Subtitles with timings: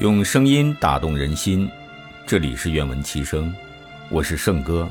[0.00, 1.70] 用声音打动人心，
[2.26, 3.54] 这里是愿闻其声，
[4.10, 4.88] 我是圣哥。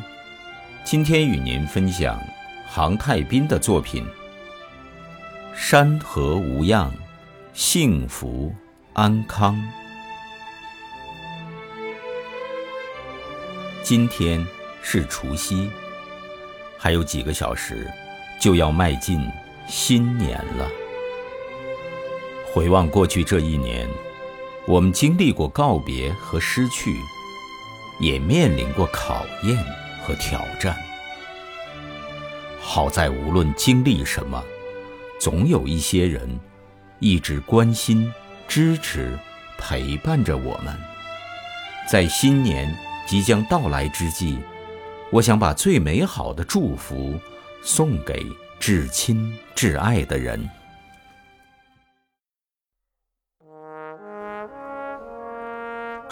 [0.85, 2.17] 今天与您分享
[2.65, 4.05] 杭太斌的作品
[5.53, 6.89] 《山河无恙，
[7.51, 8.55] 幸福
[8.93, 9.55] 安康》。
[13.83, 14.45] 今天
[14.81, 15.69] 是除夕，
[16.77, 17.91] 还有几个小时
[18.39, 19.19] 就要迈进
[19.67, 20.69] 新年了。
[22.53, 23.85] 回望过去这一年。
[24.65, 26.95] 我们经历过告别和失去，
[27.99, 29.57] 也面临过考验
[30.01, 30.73] 和挑战。
[32.61, 34.41] 好在无论经历什么，
[35.19, 36.39] 总有一些人
[36.99, 38.09] 一直关心、
[38.47, 39.19] 支持、
[39.57, 40.73] 陪伴着我们。
[41.91, 42.73] 在新年
[43.05, 44.39] 即将到来之际，
[45.11, 47.19] 我想把最美好的祝福
[47.61, 48.25] 送给
[48.61, 50.49] 至亲至爱的人。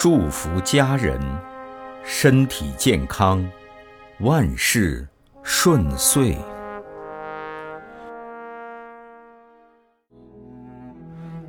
[0.02, 1.16] 祝福家人
[2.02, 3.48] 身体健康，
[4.18, 5.06] 万事
[5.44, 6.36] 顺遂。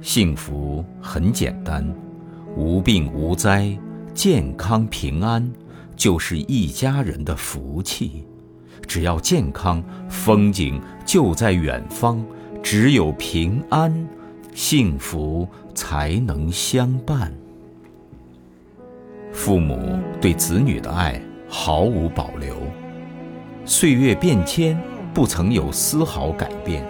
[0.04, 1.84] 幸福很简单，
[2.56, 3.76] 无病无灾，
[4.14, 5.52] 健康平安，
[5.96, 8.24] 就是一家人的福气。
[8.86, 12.24] 只要健康，风景就在远方；
[12.62, 14.08] 只有平安，
[14.54, 17.34] 幸福才能相伴。
[19.46, 22.56] 父母对子女的爱毫无保留，
[23.66, 24.82] 岁月变迁
[25.14, 26.82] 不曾有丝毫改变。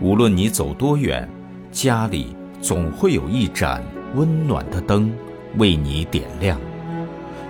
[0.00, 1.28] 无论你走多远，
[1.70, 3.80] 家里总会有一盏
[4.16, 5.12] 温暖的灯
[5.56, 6.58] 为你点亮。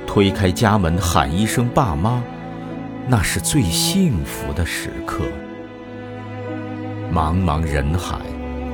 [0.06, 2.22] 推开家门喊一声“爸妈”，
[3.08, 5.24] 那是最幸福的时刻。
[7.10, 8.18] 茫茫人海，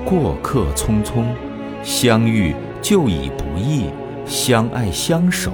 [0.05, 1.27] 过客匆匆，
[1.84, 3.84] 相遇就已不易。
[4.27, 5.53] 相爱相守，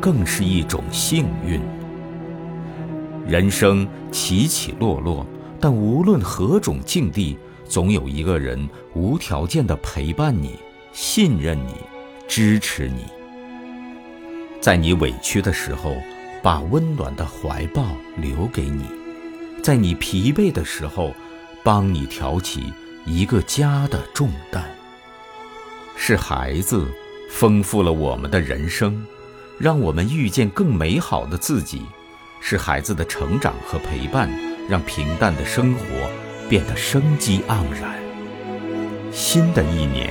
[0.00, 1.60] 更是一种幸运。
[3.26, 5.26] 人生起起落落，
[5.60, 10.58] 但无论何种境地，总有一个人无条件的陪伴你、
[10.92, 11.74] 信任你、
[12.28, 13.04] 支持你。
[14.60, 15.94] 在你委屈的时候，
[16.42, 17.84] 把温暖的怀抱
[18.16, 18.84] 留给你；
[19.62, 21.14] 在你疲惫的时候，
[21.62, 22.72] 帮你挑起
[23.06, 24.64] 一个家的重担。
[25.96, 26.86] 是孩子。
[27.30, 29.06] 丰富了我们的人生，
[29.56, 31.82] 让我们遇见更美好的自己。
[32.42, 34.30] 是孩子的成长和陪伴，
[34.68, 35.84] 让平淡的生活
[36.48, 37.98] 变得生机盎然。
[39.12, 40.10] 新的一年，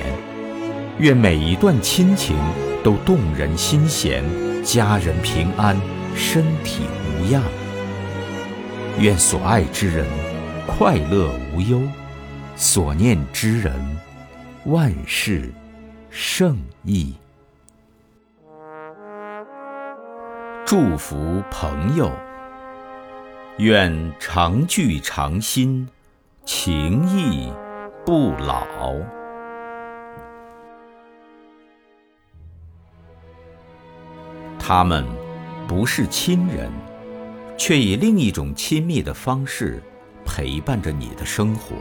[0.98, 2.36] 愿每一段亲情
[2.82, 4.24] 都动人心弦，
[4.64, 5.76] 家人平安，
[6.16, 6.82] 身体
[7.20, 7.42] 无恙。
[8.98, 10.06] 愿所爱之人
[10.66, 11.82] 快乐无忧，
[12.56, 13.72] 所念之人
[14.64, 15.52] 万事。
[16.12, 17.14] 圣意，
[20.66, 22.10] 祝福朋友，
[23.58, 25.88] 愿常聚常新，
[26.44, 27.52] 情谊
[28.04, 28.66] 不老。
[34.58, 35.06] 他们
[35.68, 36.72] 不是亲人，
[37.56, 39.80] 却以另一种亲密的方式
[40.26, 41.76] 陪伴着你的生活。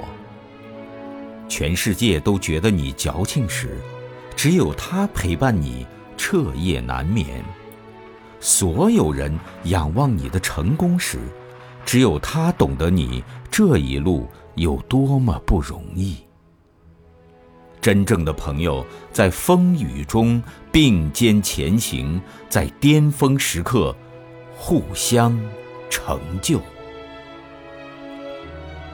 [1.48, 3.76] 全世界都觉得你矫情时。
[4.42, 5.86] 只有他陪伴你
[6.16, 7.44] 彻夜难眠，
[8.40, 11.20] 所有人仰望你的成功时，
[11.86, 16.16] 只有他懂得你这一路有多么不容易。
[17.82, 20.42] 真正的朋友在风雨中
[20.72, 23.94] 并肩前行，在巅峰时刻
[24.56, 25.38] 互相
[25.90, 26.62] 成就。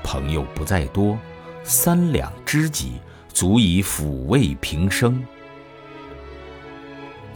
[0.03, 1.15] 朋友不在多，
[1.63, 2.93] 三两知己
[3.31, 5.23] 足以抚慰平生。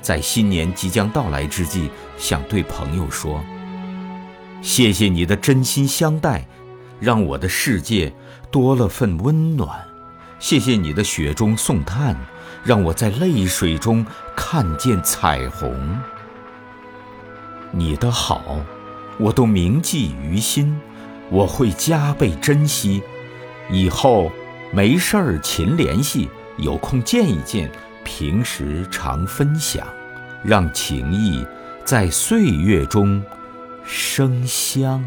[0.02, 3.44] 在新年即将到来之际，想对朋友说：
[4.62, 6.46] 谢谢你的真心相待，
[7.00, 8.14] 让我的世界
[8.52, 9.70] 多了份温暖；
[10.40, 12.16] 谢谢你的雪中送炭，
[12.64, 14.06] 让我在泪水中
[14.36, 15.98] 看见彩虹。
[17.72, 18.58] 你的好，
[19.20, 20.80] 我都铭记于心，
[21.30, 23.04] 我会加倍珍惜。
[23.72, 24.32] 以后
[24.74, 27.72] 没事儿勤联系，有空见一见，
[28.04, 29.88] 平时常分享。
[30.42, 31.46] 让情谊
[31.84, 33.22] 在岁月中
[33.84, 35.04] 生香。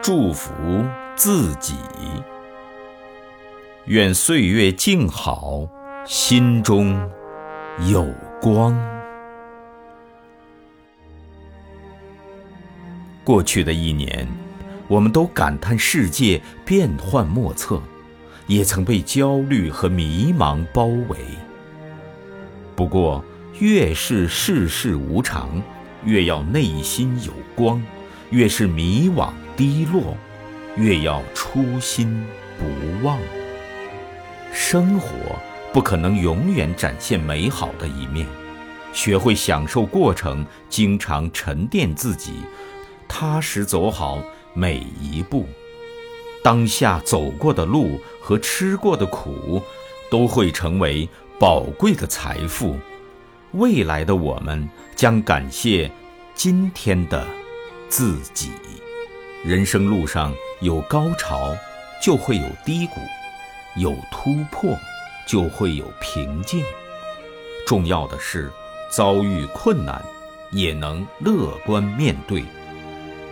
[0.00, 0.50] 祝福
[1.14, 1.74] 自己，
[3.84, 5.68] 愿岁月静好，
[6.06, 6.98] 心中
[7.90, 8.06] 有
[8.40, 8.74] 光。
[13.22, 14.26] 过去的一年，
[14.88, 17.80] 我们都感叹世界变幻莫测。
[18.48, 21.18] 也曾被焦虑和迷茫包围。
[22.74, 23.22] 不过，
[23.58, 25.62] 越是世事无常，
[26.02, 27.78] 越要内心有光；
[28.30, 30.16] 越是迷惘低落，
[30.76, 32.24] 越要初心
[32.58, 33.18] 不忘。
[34.50, 35.10] 生活
[35.74, 38.26] 不可能永远展现美好的一面，
[38.94, 42.32] 学会享受过程，经常沉淀自己，
[43.06, 44.22] 踏实走好
[44.58, 45.46] 每一步。
[46.42, 49.62] 当下走过的路和吃过的苦，
[50.10, 51.08] 都会成为。
[51.40, 52.76] 宝贵的财富，
[53.52, 55.88] 未来的我们将感谢
[56.34, 57.24] 今天的
[57.88, 58.50] 自己。
[59.44, 61.56] 人生路上有高潮，
[62.02, 62.98] 就会有低谷；
[63.76, 64.76] 有突破，
[65.28, 66.60] 就会有平静。
[67.64, 68.50] 重要的是，
[68.90, 70.04] 遭遇困难
[70.50, 72.42] 也能乐观面对。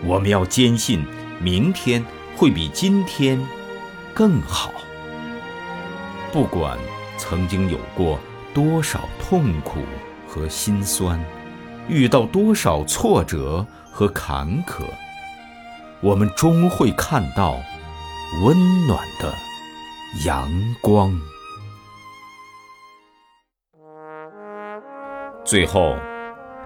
[0.05, 1.05] 我们要坚信，
[1.41, 2.05] 明天
[2.37, 3.41] 会比今天
[4.15, 4.73] 更好。
[6.33, 6.79] 不管。
[7.19, 8.21] 曾经有过
[8.53, 9.81] 多少痛苦
[10.29, 11.19] 和心酸，
[11.89, 14.83] 遇到多少挫折和坎坷，
[16.03, 17.59] 我们终会看到
[18.45, 19.33] 温暖的
[20.27, 20.47] 阳
[20.83, 21.19] 光。
[25.43, 25.97] 最后，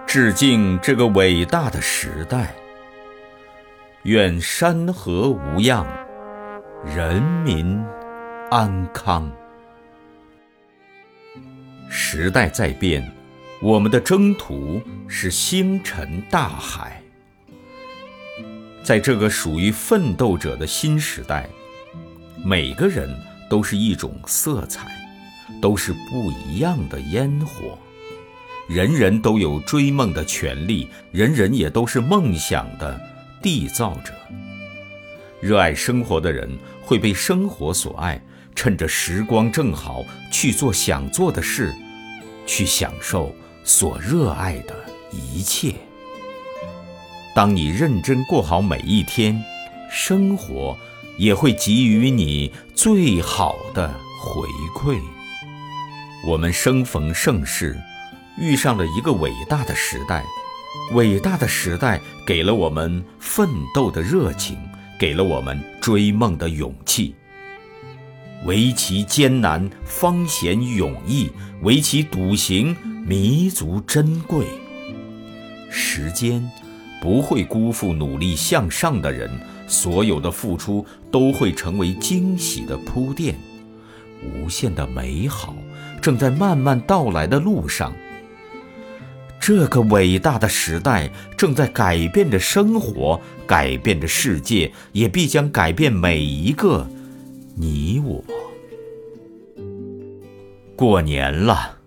[0.05, 2.53] 致敬这个伟大的时代。
[4.03, 5.85] 愿山河无恙，
[6.83, 7.79] 人民
[8.49, 9.31] 安康。
[11.87, 13.07] 时代在变，
[13.61, 16.99] 我们的征途是星辰大海。
[18.81, 21.47] 在这个属于奋斗者的新时代，
[22.43, 23.07] 每个人
[23.47, 24.87] 都是一种色彩，
[25.61, 27.77] 都是不一样的烟火。
[28.67, 32.99] 人人都有追梦的权利，人人也都是梦想的
[33.41, 34.13] 缔造者。
[35.39, 38.21] 热爱生活的人会被生活所爱。
[38.53, 41.73] 趁着时光正好，去做想做的事，
[42.45, 43.33] 去享受
[43.63, 44.75] 所热爱的
[45.09, 45.73] 一切。
[47.33, 49.41] 当你认真过好每一天，
[49.89, 50.77] 生活
[51.17, 53.87] 也会给予你最好的
[54.19, 54.99] 回馈。
[56.27, 57.79] 我们生逢盛世，
[58.37, 60.25] 遇上了一个伟大的时代，
[60.93, 64.57] 伟大的时代给了我们奋斗的热情，
[64.99, 67.15] 给了我们追梦的勇气。
[68.45, 71.29] 唯其艰难，方显勇毅；
[71.61, 72.75] 唯其笃行，
[73.05, 74.45] 弥足珍贵。
[75.69, 76.49] 时间
[77.01, 79.29] 不会辜负努力向上的人，
[79.67, 83.35] 所有的付出都会成为惊喜的铺垫。
[84.23, 85.55] 无限的美好
[86.01, 87.93] 正在慢慢到来的路上。
[89.41, 96.87] 这个伟大的时代正在改变着生活，改变着世界，也必将改变每一个。
[97.55, 98.23] 你我
[100.75, 101.79] 过年了，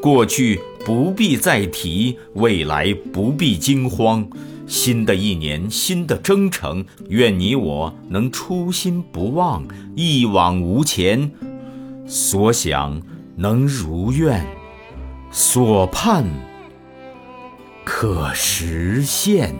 [0.00, 4.26] 过去不必再提，未来不必惊慌。
[4.66, 11.30] 新的一年，新的征程，愿你我能初心不忘，一往无前，
[12.06, 13.02] 所想
[13.36, 14.46] 能如愿，
[15.30, 16.24] 所盼
[17.84, 19.54] 可实现。